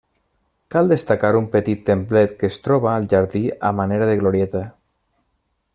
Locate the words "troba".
2.69-2.91